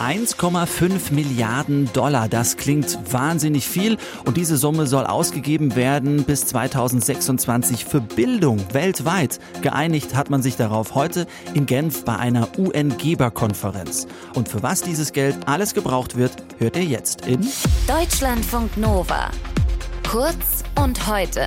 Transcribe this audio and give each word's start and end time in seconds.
1,5 0.00 1.12
Milliarden 1.12 1.90
Dollar, 1.92 2.28
das 2.28 2.56
klingt 2.56 2.98
wahnsinnig 3.12 3.68
viel 3.68 3.96
und 4.24 4.36
diese 4.36 4.56
Summe 4.56 4.86
soll 4.86 5.06
ausgegeben 5.06 5.76
werden 5.76 6.24
bis 6.24 6.46
2026 6.46 7.84
für 7.84 8.00
Bildung 8.00 8.60
weltweit. 8.72 9.38
Geeinigt 9.62 10.14
hat 10.14 10.30
man 10.30 10.42
sich 10.42 10.56
darauf 10.56 10.94
heute 10.94 11.26
in 11.54 11.66
Genf 11.66 12.04
bei 12.04 12.16
einer 12.16 12.48
UN-Geberkonferenz. 12.58 14.06
Und 14.34 14.48
für 14.48 14.62
was 14.62 14.82
dieses 14.82 15.12
Geld 15.12 15.36
alles 15.46 15.74
gebraucht 15.74 16.16
wird, 16.16 16.32
hört 16.58 16.76
ihr 16.76 16.84
jetzt 16.84 17.26
in 17.26 17.46
Deutschlandfunk 17.86 18.76
Nova. 18.76 19.30
Kurz 20.08 20.64
und 20.82 21.06
heute 21.06 21.46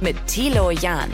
mit 0.00 0.16
Thilo 0.26 0.70
Jahn. 0.70 1.10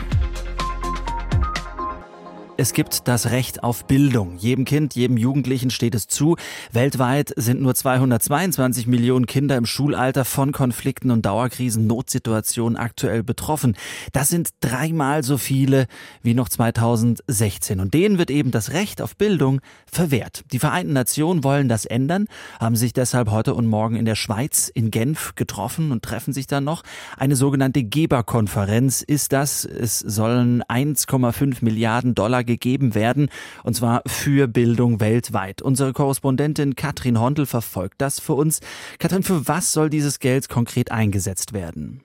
Es 2.57 2.71
gibt 2.71 3.09
das 3.09 3.31
Recht 3.31 3.63
auf 3.63 3.85
Bildung. 3.85 4.37
Jedem 4.37 4.63
Kind, 4.63 4.95
jedem 4.95 5.17
Jugendlichen 5.17 5.71
steht 5.71 5.93
es 5.93 6.07
zu. 6.07 6.37
Weltweit 6.71 7.33
sind 7.35 7.61
nur 7.61 7.75
222 7.75 8.87
Millionen 8.87 9.25
Kinder 9.25 9.57
im 9.57 9.65
Schulalter 9.65 10.23
von 10.23 10.53
Konflikten 10.53 11.11
und 11.11 11.25
Dauerkrisen, 11.25 11.85
Notsituationen 11.85 12.77
aktuell 12.77 13.23
betroffen. 13.23 13.75
Das 14.13 14.29
sind 14.29 14.51
dreimal 14.61 15.21
so 15.21 15.37
viele 15.37 15.87
wie 16.23 16.33
noch 16.33 16.47
2016. 16.47 17.81
Und 17.81 17.93
denen 17.93 18.17
wird 18.17 18.31
eben 18.31 18.51
das 18.51 18.71
Recht 18.71 19.01
auf 19.01 19.17
Bildung 19.17 19.59
verwehrt. 19.91 20.45
Die 20.53 20.59
Vereinten 20.59 20.93
Nationen 20.93 21.43
wollen 21.43 21.67
das 21.67 21.83
ändern, 21.83 22.27
haben 22.57 22.77
sich 22.77 22.93
deshalb 22.93 23.31
heute 23.31 23.53
und 23.53 23.67
morgen 23.67 23.97
in 23.97 24.05
der 24.05 24.15
Schweiz 24.15 24.69
in 24.73 24.91
Genf 24.91 25.35
getroffen 25.35 25.91
und 25.91 26.03
treffen 26.03 26.31
sich 26.31 26.47
dann 26.47 26.63
noch. 26.63 26.83
Eine 27.17 27.35
sogenannte 27.35 27.83
Geberkonferenz 27.83 29.01
ist 29.01 29.33
das. 29.33 29.65
Es 29.65 29.99
sollen 29.99 30.63
1,5 30.63 31.57
Milliarden 31.59 32.15
Dollar 32.15 32.44
gegeben 32.45 32.95
werden, 32.95 33.29
und 33.63 33.75
zwar 33.75 34.01
für 34.07 34.47
Bildung 34.47 34.99
weltweit. 34.99 35.61
Unsere 35.61 35.93
Korrespondentin 35.93 36.75
Katrin 36.75 37.19
Hondel 37.19 37.45
verfolgt 37.45 37.95
das 37.99 38.19
für 38.19 38.33
uns. 38.33 38.59
Katrin, 38.99 39.23
für 39.23 39.47
was 39.47 39.71
soll 39.71 39.89
dieses 39.89 40.19
Geld 40.19 40.49
konkret 40.49 40.91
eingesetzt 40.91 41.53
werden? 41.53 42.01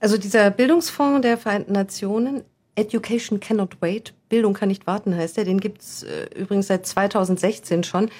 Also 0.00 0.18
dieser 0.18 0.50
Bildungsfonds 0.50 1.22
der 1.22 1.38
Vereinten 1.38 1.72
Nationen, 1.72 2.42
Education 2.74 3.40
Cannot 3.40 3.80
Wait, 3.80 4.12
Bildung 4.28 4.54
kann 4.54 4.68
nicht 4.68 4.86
warten 4.86 5.16
heißt 5.16 5.38
er, 5.38 5.44
den 5.44 5.60
gibt's 5.60 6.02
äh, 6.02 6.26
übrigens 6.34 6.66
seit 6.66 6.86
2016 6.86 7.84
schon. 7.84 8.10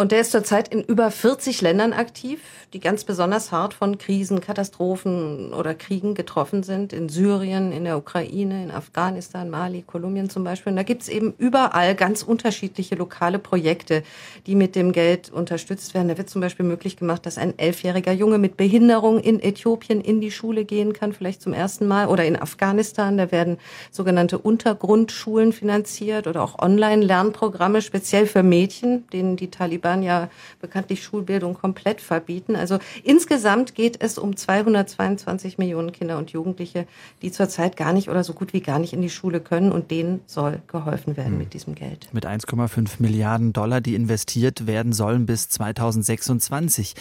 Und 0.00 0.12
der 0.12 0.20
ist 0.20 0.30
zurzeit 0.30 0.68
in 0.68 0.80
über 0.80 1.10
40 1.10 1.60
Ländern 1.60 1.92
aktiv, 1.92 2.38
die 2.72 2.78
ganz 2.78 3.02
besonders 3.02 3.50
hart 3.50 3.74
von 3.74 3.98
Krisen, 3.98 4.40
Katastrophen 4.40 5.52
oder 5.52 5.74
Kriegen 5.74 6.14
getroffen 6.14 6.62
sind. 6.62 6.92
In 6.92 7.08
Syrien, 7.08 7.72
in 7.72 7.82
der 7.82 7.98
Ukraine, 7.98 8.62
in 8.62 8.70
Afghanistan, 8.70 9.50
Mali, 9.50 9.82
Kolumbien 9.82 10.30
zum 10.30 10.44
Beispiel. 10.44 10.70
Und 10.70 10.76
da 10.76 10.84
gibt's 10.84 11.08
eben 11.08 11.34
überall 11.36 11.96
ganz 11.96 12.22
unterschiedliche 12.22 12.94
lokale 12.94 13.40
Projekte, 13.40 14.04
die 14.46 14.54
mit 14.54 14.76
dem 14.76 14.92
Geld 14.92 15.32
unterstützt 15.32 15.94
werden. 15.94 16.06
Da 16.06 16.16
wird 16.16 16.30
zum 16.30 16.42
Beispiel 16.42 16.64
möglich 16.64 16.96
gemacht, 16.96 17.26
dass 17.26 17.36
ein 17.36 17.58
elfjähriger 17.58 18.12
Junge 18.12 18.38
mit 18.38 18.56
Behinderung 18.56 19.18
in 19.18 19.42
Äthiopien 19.42 20.00
in 20.00 20.20
die 20.20 20.30
Schule 20.30 20.64
gehen 20.64 20.92
kann, 20.92 21.12
vielleicht 21.12 21.42
zum 21.42 21.52
ersten 21.52 21.88
Mal. 21.88 22.06
Oder 22.06 22.24
in 22.24 22.40
Afghanistan, 22.40 23.18
da 23.18 23.32
werden 23.32 23.58
sogenannte 23.90 24.38
Untergrundschulen 24.38 25.52
finanziert 25.52 26.28
oder 26.28 26.44
auch 26.44 26.60
Online-Lernprogramme 26.60 27.82
speziell 27.82 28.28
für 28.28 28.44
Mädchen, 28.44 29.08
denen 29.08 29.34
die 29.34 29.50
Taliban 29.50 29.87
Taliban 29.88 30.02
ja 30.02 30.28
bekanntlich 30.60 31.02
Schulbildung 31.02 31.54
komplett 31.54 32.00
verbieten. 32.00 32.56
Also 32.56 32.78
insgesamt 33.02 33.74
geht 33.74 34.00
es 34.02 34.18
um 34.18 34.36
222 34.36 35.58
Millionen 35.58 35.92
Kinder 35.92 36.18
und 36.18 36.30
Jugendliche, 36.30 36.86
die 37.22 37.30
zurzeit 37.30 37.76
gar 37.76 37.92
nicht 37.92 38.08
oder 38.08 38.24
so 38.24 38.32
gut 38.32 38.52
wie 38.52 38.60
gar 38.60 38.78
nicht 38.78 38.92
in 38.92 39.02
die 39.02 39.10
Schule 39.10 39.40
können 39.40 39.72
und 39.72 39.90
denen 39.90 40.20
soll 40.26 40.60
geholfen 40.66 41.16
werden 41.16 41.32
hm. 41.32 41.38
mit 41.38 41.54
diesem 41.54 41.74
Geld. 41.74 42.08
Mit 42.12 42.26
1,5 42.26 42.96
Milliarden 42.98 43.52
Dollar, 43.52 43.80
die 43.80 43.94
investiert 43.94 44.66
werden 44.66 44.92
sollen 44.92 45.26
bis 45.26 45.48
2026. 45.48 46.94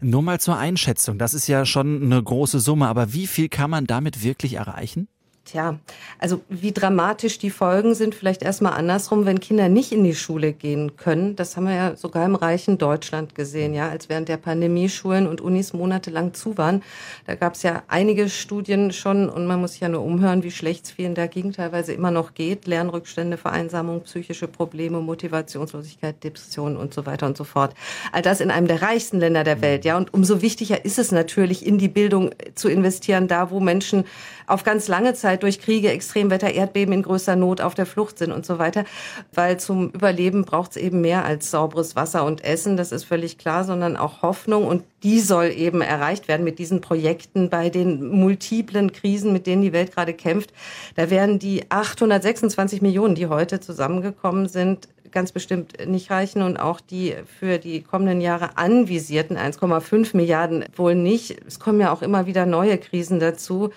Nur 0.00 0.22
mal 0.22 0.40
zur 0.40 0.56
Einschätzung, 0.56 1.18
das 1.18 1.34
ist 1.34 1.46
ja 1.46 1.66
schon 1.66 2.02
eine 2.02 2.22
große 2.22 2.60
Summe, 2.60 2.88
aber 2.88 3.12
wie 3.12 3.26
viel 3.26 3.48
kann 3.48 3.70
man 3.70 3.86
damit 3.86 4.22
wirklich 4.22 4.54
erreichen? 4.54 5.08
Tja, 5.46 5.78
also 6.18 6.42
wie 6.50 6.70
dramatisch 6.70 7.38
die 7.38 7.50
Folgen 7.50 7.94
sind, 7.94 8.14
vielleicht 8.14 8.42
erstmal 8.42 8.74
andersrum, 8.74 9.24
wenn 9.24 9.40
Kinder 9.40 9.70
nicht 9.70 9.90
in 9.90 10.04
die 10.04 10.14
Schule 10.14 10.52
gehen 10.52 10.96
können. 10.96 11.34
Das 11.34 11.56
haben 11.56 11.64
wir 11.64 11.74
ja 11.74 11.96
sogar 11.96 12.26
im 12.26 12.34
reichen 12.34 12.76
Deutschland 12.76 13.34
gesehen, 13.34 13.72
ja, 13.72 13.88
als 13.88 14.10
während 14.10 14.28
der 14.28 14.36
Pandemie 14.36 14.90
Schulen 14.90 15.26
und 15.26 15.40
Unis 15.40 15.72
monatelang 15.72 16.34
zu 16.34 16.58
waren. 16.58 16.82
Da 17.26 17.36
gab 17.36 17.54
es 17.54 17.62
ja 17.62 17.82
einige 17.88 18.28
Studien 18.28 18.92
schon 18.92 19.30
und 19.30 19.46
man 19.46 19.60
muss 19.60 19.72
sich 19.72 19.80
ja 19.80 19.88
nur 19.88 20.04
umhören, 20.04 20.42
wie 20.42 20.50
schlecht 20.50 20.84
es 20.84 20.90
vielen 20.90 21.14
dagegen 21.14 21.52
teilweise 21.52 21.94
immer 21.94 22.10
noch 22.10 22.34
geht. 22.34 22.66
Lernrückstände, 22.66 23.38
Vereinsamung, 23.38 24.02
psychische 24.02 24.46
Probleme, 24.46 25.00
Motivationslosigkeit, 25.00 26.22
Depressionen 26.22 26.76
und 26.76 26.92
so 26.92 27.06
weiter 27.06 27.26
und 27.26 27.36
so 27.36 27.44
fort. 27.44 27.74
All 28.12 28.22
das 28.22 28.40
in 28.40 28.50
einem 28.50 28.68
der 28.68 28.82
reichsten 28.82 29.18
Länder 29.18 29.42
der 29.42 29.62
Welt, 29.62 29.86
ja. 29.86 29.96
Und 29.96 30.12
umso 30.12 30.42
wichtiger 30.42 30.84
ist 30.84 30.98
es 30.98 31.12
natürlich, 31.12 31.64
in 31.66 31.78
die 31.78 31.88
Bildung 31.88 32.30
zu 32.54 32.68
investieren, 32.68 33.26
da 33.26 33.50
wo 33.50 33.58
Menschen 33.58 34.04
auf 34.46 34.64
ganz 34.64 34.88
lange 34.88 35.14
Zeit 35.14 35.29
durch 35.36 35.60
Kriege, 35.60 35.90
Extremwetter, 35.90 36.52
Erdbeben 36.52 36.94
in 36.94 37.02
größter 37.02 37.36
Not 37.36 37.60
auf 37.60 37.74
der 37.74 37.86
Flucht 37.86 38.18
sind 38.18 38.32
und 38.32 38.46
so 38.46 38.58
weiter. 38.58 38.84
Weil 39.32 39.58
zum 39.60 39.90
Überleben 39.90 40.44
braucht 40.44 40.72
es 40.72 40.76
eben 40.76 41.00
mehr 41.00 41.24
als 41.24 41.50
sauberes 41.50 41.96
Wasser 41.96 42.24
und 42.24 42.44
Essen, 42.44 42.76
das 42.76 42.92
ist 42.92 43.04
völlig 43.04 43.38
klar, 43.38 43.64
sondern 43.64 43.96
auch 43.96 44.22
Hoffnung. 44.22 44.66
Und 44.66 44.84
die 45.02 45.20
soll 45.20 45.46
eben 45.46 45.80
erreicht 45.80 46.28
werden 46.28 46.44
mit 46.44 46.58
diesen 46.58 46.80
Projekten 46.80 47.50
bei 47.50 47.70
den 47.70 48.08
multiplen 48.08 48.92
Krisen, 48.92 49.32
mit 49.32 49.46
denen 49.46 49.62
die 49.62 49.72
Welt 49.72 49.94
gerade 49.94 50.14
kämpft. 50.14 50.52
Da 50.96 51.10
werden 51.10 51.38
die 51.38 51.70
826 51.70 52.82
Millionen, 52.82 53.14
die 53.14 53.26
heute 53.26 53.60
zusammengekommen 53.60 54.48
sind, 54.48 54.88
ganz 55.10 55.32
bestimmt 55.32 55.74
nicht 55.86 56.10
reichen 56.10 56.42
und 56.42 56.58
auch 56.58 56.80
die 56.80 57.14
für 57.38 57.58
die 57.58 57.82
kommenden 57.82 58.20
Jahre 58.20 58.56
anvisierten 58.56 59.36
1,5 59.36 60.16
Milliarden 60.16 60.64
wohl 60.76 60.94
nicht. 60.94 61.36
Es 61.46 61.58
kommen 61.58 61.80
ja 61.80 61.92
auch 61.92 62.02
immer 62.02 62.26
wieder 62.26 62.46
neue 62.46 62.78
Krisen 62.78 63.20
dazu. 63.20 63.70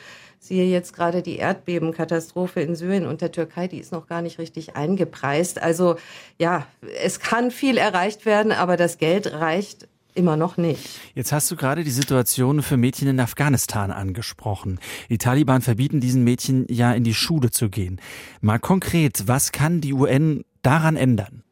Siehe 0.44 0.66
jetzt 0.66 0.94
gerade 0.94 1.22
die 1.22 1.38
Erdbebenkatastrophe 1.38 2.59
in 2.59 2.76
Syrien 2.76 3.06
und 3.06 3.22
der 3.22 3.31
Türkei, 3.31 3.70
die 3.70 3.78
ist 3.78 3.94
noch 3.94 4.08
gar 4.08 4.22
nicht 4.22 4.40
richtig 4.40 4.76
eingepreist. 4.76 5.62
Also 5.62 5.96
ja, 6.38 6.68
es 7.02 7.22
kann 7.22 7.50
viel 7.50 7.78
erreicht 7.78 8.26
werden, 8.26 8.52
aber 8.52 8.76
das 8.76 8.98
Geld 8.98 9.31
reicht 9.31 9.88
immer 10.16 10.36
noch 10.36 10.58
nicht. 10.58 11.00
Jetzt 11.16 11.31
hast 11.31 11.50
du 11.50 11.56
gerade 11.56 11.86
die 11.86 11.92
Situation 11.92 12.62
für 12.62 12.76
Mädchen 12.76 13.08
in 13.08 13.22
Afghanistan 13.22 13.90
angesprochen. 13.90 14.81
Die 15.09 15.18
Taliban 15.18 15.62
verbieten 15.62 16.02
diesen 16.02 16.26
Mädchen 16.26 16.66
ja 16.70 16.92
in 16.92 17.06
die 17.06 17.14
Schule 17.14 17.50
zu 17.50 17.70
gehen. 17.70 18.02
Mal 18.42 18.60
konkret, 18.60 19.30
was 19.30 19.54
kann 19.54 19.80
die 19.80 19.94
UN 19.94 20.44
daran 20.62 20.98
ändern? 20.98 21.44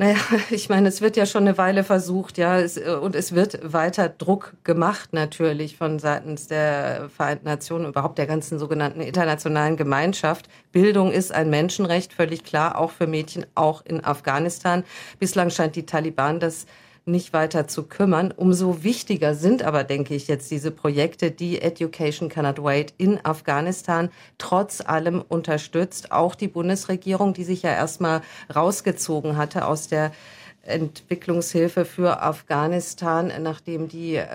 Naja, 0.00 0.16
ich 0.50 0.68
meine, 0.68 0.88
es 0.88 1.00
wird 1.00 1.16
ja 1.16 1.26
schon 1.26 1.42
eine 1.42 1.58
Weile 1.58 1.82
versucht, 1.82 2.38
ja, 2.38 2.58
es, 2.58 2.78
und 2.78 3.16
es 3.16 3.34
wird 3.34 3.72
weiter 3.72 4.08
Druck 4.08 4.54
gemacht 4.62 5.12
natürlich 5.12 5.76
von 5.76 5.98
seitens 5.98 6.46
der 6.46 7.10
Vereinten 7.14 7.46
Nationen, 7.46 7.86
überhaupt 7.86 8.16
der 8.18 8.26
ganzen 8.26 8.60
sogenannten 8.60 9.00
internationalen 9.00 9.76
Gemeinschaft. 9.76 10.48
Bildung 10.70 11.10
ist 11.10 11.32
ein 11.32 11.50
Menschenrecht, 11.50 12.12
völlig 12.12 12.44
klar, 12.44 12.78
auch 12.78 12.92
für 12.92 13.08
Mädchen, 13.08 13.44
auch 13.56 13.84
in 13.84 14.04
Afghanistan. 14.04 14.84
Bislang 15.18 15.50
scheint 15.50 15.74
die 15.74 15.84
Taliban 15.86 16.38
das 16.38 16.66
nicht 17.08 17.32
weiter 17.32 17.66
zu 17.66 17.84
kümmern. 17.84 18.32
Umso 18.36 18.82
wichtiger 18.84 19.34
sind 19.34 19.62
aber, 19.62 19.84
denke 19.84 20.14
ich, 20.14 20.28
jetzt 20.28 20.50
diese 20.50 20.70
Projekte, 20.70 21.30
die 21.30 21.60
Education 21.60 22.28
Cannot 22.28 22.62
Wait 22.62 22.94
in 22.98 23.18
Afghanistan 23.24 24.10
trotz 24.38 24.80
allem 24.80 25.24
unterstützt. 25.26 26.12
Auch 26.12 26.34
die 26.34 26.48
Bundesregierung, 26.48 27.34
die 27.34 27.44
sich 27.44 27.62
ja 27.62 27.70
erstmal 27.70 28.22
rausgezogen 28.54 29.36
hatte 29.36 29.66
aus 29.66 29.88
der 29.88 30.12
Entwicklungshilfe 30.68 31.84
für 31.84 32.22
Afghanistan, 32.22 33.32
nachdem 33.40 33.88
die 33.88 34.16
äh, 34.16 34.26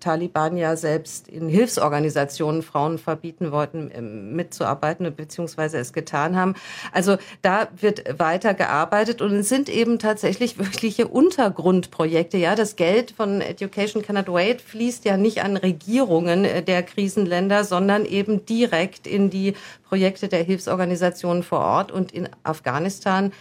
Taliban 0.00 0.56
ja 0.56 0.76
selbst 0.76 1.28
in 1.28 1.48
Hilfsorganisationen 1.48 2.62
Frauen 2.62 2.98
verbieten 2.98 3.52
wollten, 3.52 3.90
äh, 3.90 4.00
mitzuarbeiten 4.00 5.14
beziehungsweise 5.14 5.78
es 5.78 5.92
getan 5.92 6.36
haben. 6.36 6.54
Also 6.92 7.16
da 7.42 7.68
wird 7.80 8.18
weiter 8.18 8.54
gearbeitet 8.54 9.20
und 9.20 9.32
es 9.32 9.48
sind 9.48 9.68
eben 9.68 9.98
tatsächlich 9.98 10.58
wirkliche 10.58 11.08
Untergrundprojekte. 11.08 12.38
Ja, 12.38 12.54
das 12.54 12.76
Geld 12.76 13.12
von 13.12 13.40
Education 13.40 14.02
Cannot 14.02 14.28
Wait 14.28 14.60
fließt 14.60 15.04
ja 15.04 15.16
nicht 15.16 15.42
an 15.42 15.56
Regierungen 15.56 16.44
äh, 16.44 16.62
der 16.62 16.82
Krisenländer, 16.82 17.64
sondern 17.64 18.04
eben 18.06 18.46
direkt 18.46 19.06
in 19.06 19.30
die 19.30 19.54
Projekte 19.88 20.28
der 20.28 20.42
Hilfsorganisationen 20.42 21.42
vor 21.42 21.60
Ort. 21.60 21.92
Und 21.92 22.12
in 22.12 22.28
Afghanistan 22.42 23.32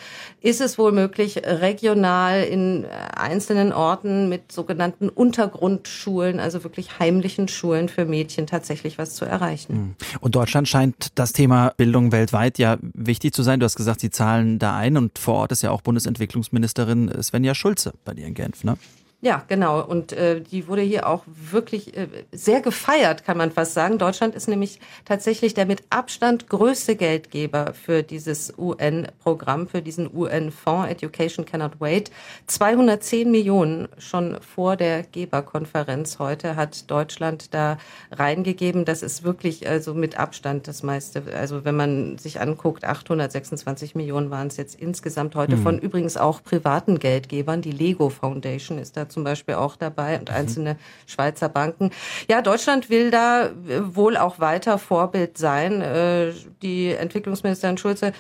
ist 0.42 0.62
es 0.62 0.78
wohl 0.78 0.92
möglich, 0.92 1.42
regional 1.44 2.44
in 2.44 2.86
einzelnen 2.86 3.74
Orten 3.74 4.30
mit 4.30 4.52
sogenannten 4.52 5.10
Untergrundschulen, 5.10 6.40
also 6.40 6.64
wirklich 6.64 7.00
heimlichen 7.00 7.48
Schulen 7.48 7.90
für 7.90 8.06
Mädchen 8.06 8.48
tatsächlich 8.48 8.98
was 8.98 9.16
zu 9.16 9.26
erreichen. 9.26 9.74
Hm. 9.74 9.96
Und 10.20 10.36
Deutschland 10.36 10.68
scheint 10.68 11.08
das 11.16 11.34
Thema 11.34 11.74
Bildung 11.78 12.12
weltweit 12.12 12.58
ja 12.60 12.78
wichtig 12.82 13.34
zu 13.34 13.44
sein. 13.44 13.60
Du 13.60 13.66
hast 13.66 13.76
gesagt, 13.76 14.00
Sie 14.00 14.10
zahlen 14.10 14.60
da 14.60 14.76
ein 14.76 14.98
und 14.98 15.18
vor 15.18 15.36
Ort 15.36 15.52
ist 15.52 15.64
ja 15.64 15.72
auch 15.72 15.82
Bundesentwicklungsministerin 15.82 17.12
Svenja 17.22 17.56
Schulze 17.56 17.94
bei 18.06 18.14
dir 18.14 18.28
in 18.28 18.34
Genf, 18.34 18.64
ne? 18.64 18.78
Ja, 19.26 19.44
genau. 19.48 19.84
Und 19.84 20.12
äh, 20.12 20.40
die 20.40 20.68
wurde 20.68 20.84
hier 20.84 21.08
auch 21.08 21.24
wirklich 21.26 21.98
äh, 21.98 22.08
sehr 22.32 22.62
gefeiert, 22.62 23.26
kann 23.26 23.40
man 23.40 23.50
fast 23.50 23.74
sagen. 23.74 23.98
Deutschland 23.98 24.36
ist 24.36 24.48
nämlich 24.48 24.80
tatsächlich 25.04 25.56
der 25.56 25.66
mit 25.66 25.82
Abstand 25.90 26.48
größte 26.48 26.96
Geldgeber 26.96 27.74
für 27.74 28.04
dieses 28.04 28.54
UN-Programm, 28.56 29.68
für 29.68 29.82
diesen 29.82 30.16
UN-Fonds 30.16 30.92
Education 30.92 31.44
Cannot 31.44 31.82
Wait. 31.82 32.12
210 32.46 33.32
Millionen 33.32 33.88
schon 33.98 34.38
vor 34.42 34.76
der 34.76 35.02
Geberkonferenz 35.02 36.20
heute 36.20 36.56
hat 36.56 36.92
Deutschland 36.92 37.52
da 37.56 37.80
reingegeben. 38.12 38.86
Das 38.86 39.02
ist 39.02 39.24
wirklich 39.24 39.68
also 39.68 39.96
mit 39.96 40.20
Abstand 40.20 40.68
das 40.68 40.84
meiste. 40.84 41.24
Also 41.36 41.66
wenn 41.66 41.76
man 41.76 42.20
sich 42.20 42.42
anguckt, 42.42 42.84
826 42.86 43.96
Millionen 43.96 44.30
waren 44.30 44.46
es 44.46 44.58
jetzt 44.58 44.80
insgesamt 44.80 45.34
heute 45.34 45.56
mhm. 45.56 45.64
von 45.64 45.80
übrigens 45.80 46.16
auch 46.16 46.44
privaten 46.44 47.00
Geldgebern. 47.00 47.64
Die 47.64 47.72
Lego 47.72 48.10
Foundation 48.10 48.78
ist 48.78 48.96
dazu 48.96 49.15
zum 49.16 49.24
Beispiel 49.24 49.56
auch 49.56 49.78
dabei 49.78 50.20
und 50.20 50.30
mhm. 50.30 50.36
einzelne 50.36 50.78
Schweizer 51.08 51.48
Banken. 51.50 51.92
Ja, 52.30 52.42
Deutschland 52.42 52.90
will 52.90 53.10
da 53.10 53.48
äh, 53.48 53.96
wohl 53.96 54.18
auch 54.18 54.40
weiter 54.40 54.78
Vorbild 54.78 55.38
sein. 55.38 55.82
Äh, 55.82 56.34
die 56.62 56.92
Entwicklungsministerin 56.92 57.78
Schulze 57.78 58.12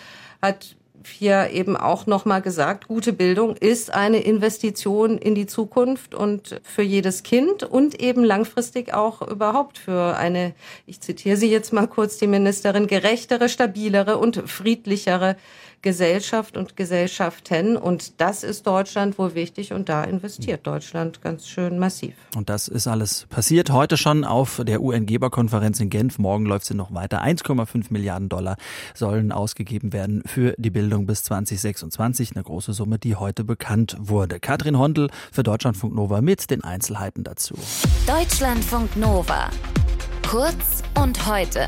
hat 0.41 0.77
hier 1.07 1.49
eben 1.51 1.77
auch 1.77 2.07
nochmal 2.07 2.41
gesagt, 2.41 2.87
gute 2.87 3.13
Bildung 3.13 3.55
ist 3.57 3.93
eine 3.93 4.21
Investition 4.21 5.17
in 5.17 5.35
die 5.35 5.45
Zukunft 5.45 6.15
und 6.15 6.59
für 6.63 6.81
jedes 6.81 7.23
Kind 7.23 7.63
und 7.63 8.01
eben 8.01 8.23
langfristig 8.23 8.93
auch 8.93 9.21
überhaupt 9.21 9.77
für 9.77 10.15
eine, 10.15 10.53
ich 10.87 11.01
zitiere 11.01 11.37
sie 11.37 11.51
jetzt 11.51 11.73
mal 11.73 11.87
kurz, 11.87 12.17
die 12.17 12.27
Ministerin, 12.27 12.87
gerechtere, 12.87 13.49
stabilere 13.49 14.17
und 14.17 14.49
friedlichere 14.49 15.35
Gesellschaft 15.85 16.57
und 16.57 16.75
Gesellschaften. 16.75 17.77
Und 17.77 18.19
das 18.19 18.43
ist 18.43 18.65
Deutschland 18.65 19.19
wohl 19.19 19.35
wichtig 19.35 19.71
und 19.71 19.87
da 19.87 20.03
investiert 20.03 20.65
Deutschland 20.65 21.21
ganz 21.21 21.47
schön 21.47 21.77
massiv. 21.77 22.15
Und 22.35 22.49
das 22.49 22.67
ist 22.67 22.87
alles 22.87 23.27
passiert 23.29 23.69
heute 23.69 23.95
schon 23.95 24.23
auf 24.23 24.61
der 24.65 24.81
UN-Geberkonferenz 24.81 25.79
in 25.79 25.91
Genf. 25.91 26.17
Morgen 26.17 26.47
läuft 26.47 26.65
sie 26.65 26.73
noch 26.73 26.91
weiter. 26.91 27.23
1,5 27.23 27.85
Milliarden 27.91 28.29
Dollar 28.29 28.57
sollen 28.95 29.31
ausgegeben 29.31 29.93
werden 29.93 30.23
für 30.25 30.55
die 30.57 30.71
Bildung 30.71 31.05
bis 31.05 31.21
2026. 31.23 32.31
Eine 32.35 32.43
große 32.43 32.73
Summe, 32.73 32.97
die 32.97 33.15
heute 33.15 33.43
bekannt 33.43 33.95
wurde. 33.99 34.39
Katrin 34.39 34.79
Hondel 34.79 35.11
für 35.31 35.43
Deutschlandfunk 35.43 35.93
Nova 35.93 36.21
mit 36.21 36.49
den 36.49 36.63
Einzelheiten 36.63 37.23
dazu. 37.23 37.53
Deutschlandfunk 38.07 38.97
Nova. 38.97 39.51
Kurz 40.27 40.81
und 40.95 41.27
heute. 41.27 41.67